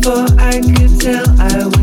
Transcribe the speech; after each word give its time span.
before 0.00 0.26
I 0.38 0.60
could 0.60 1.00
tell 1.00 1.40
I 1.40 1.66
was. 1.66 1.79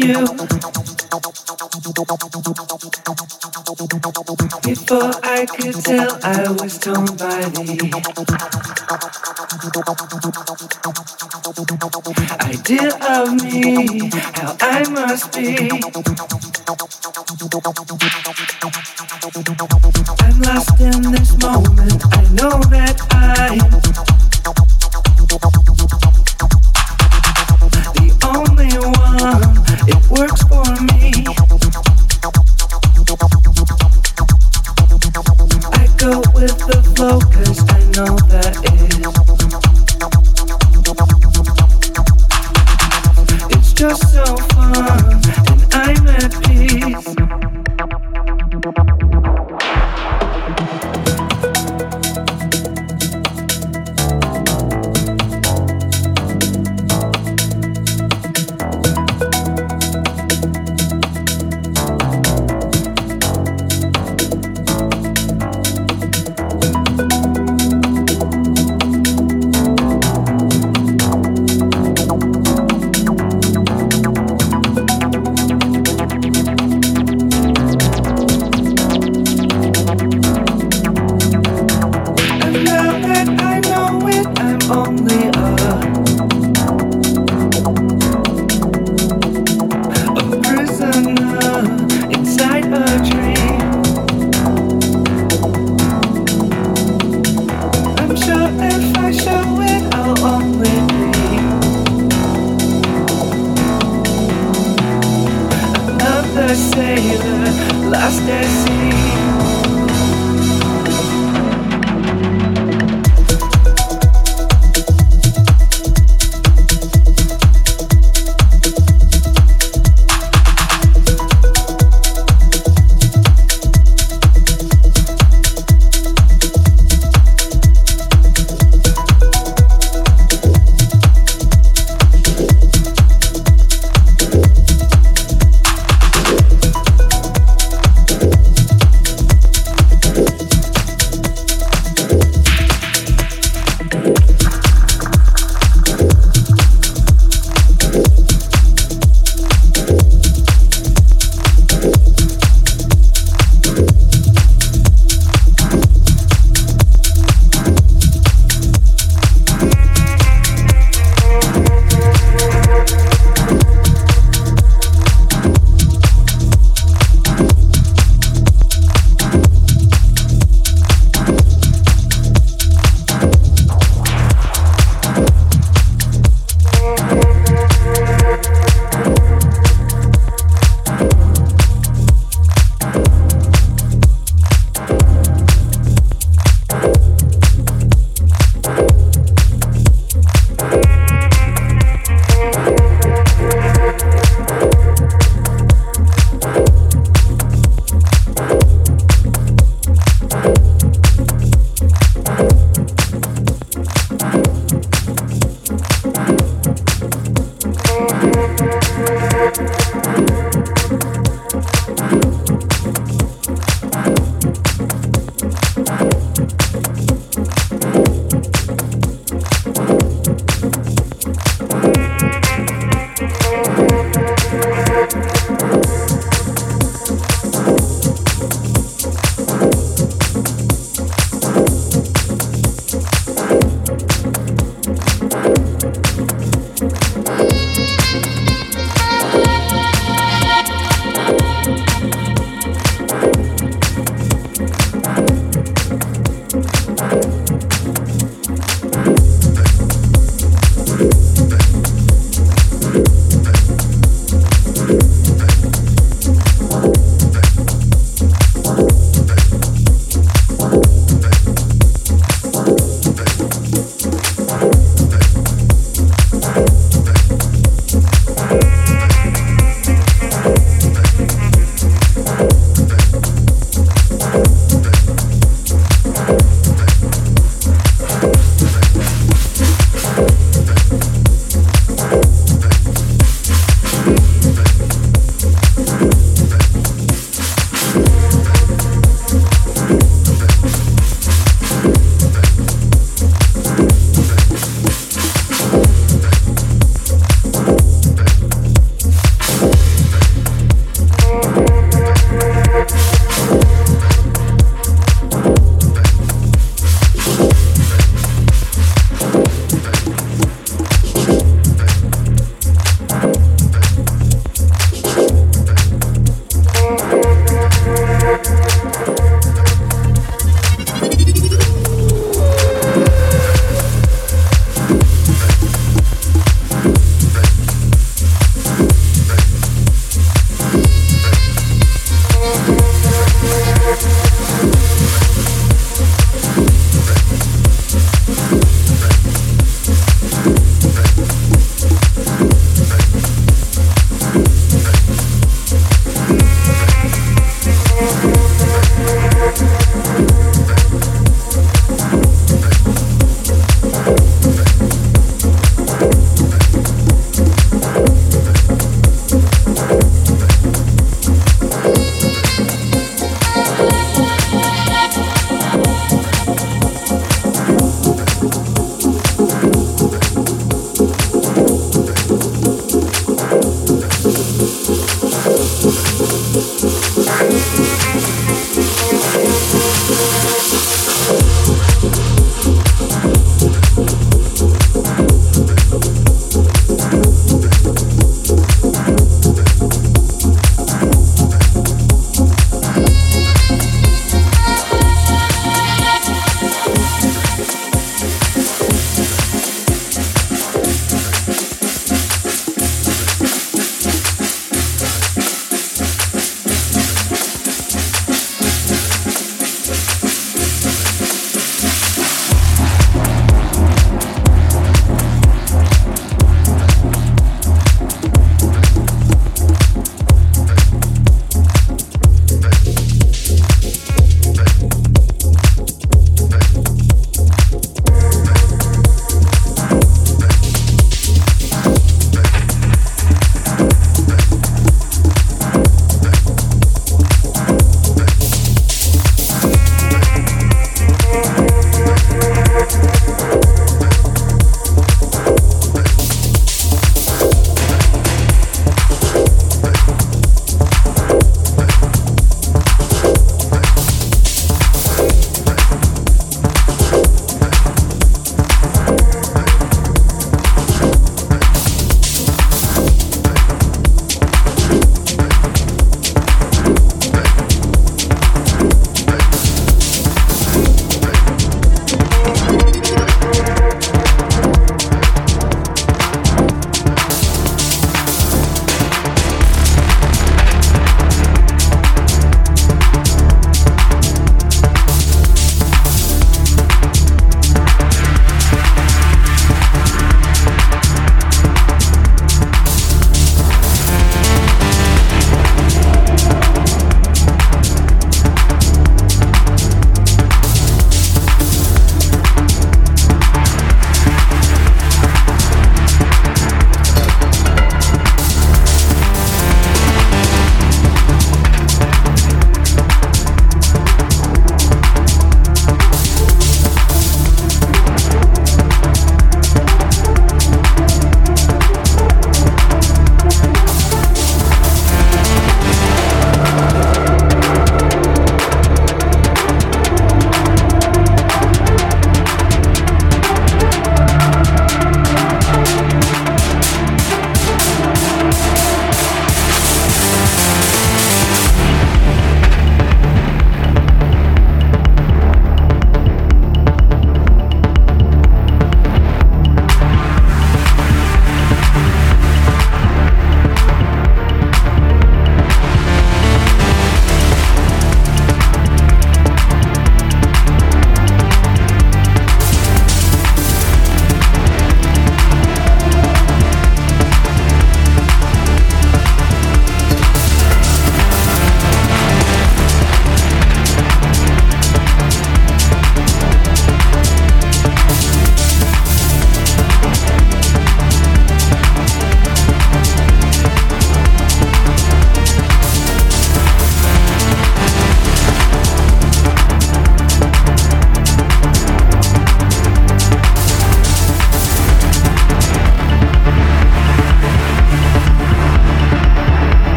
you 0.00 0.24
before 4.62 5.12
I 5.22 5.46
could 5.46 5.74
tell 5.84 6.18
I 6.22 6.50
was 6.52 6.78
torn 6.78 7.06
by 7.16 7.40
the 7.52 7.90
Idea 12.40 12.96
of 13.14 13.34
me, 13.42 14.10
how 14.34 14.56
I 14.60 14.88
must 14.88 15.32
be. 15.32 15.70
I'm 20.20 20.40
lost 20.40 20.80
in 20.80 21.12
this 21.12 21.36
moment. 21.42 22.02
I 22.14 22.22
know 22.32 22.62
that 22.70 22.96
I. 23.10 24.19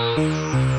Thank 0.00 0.69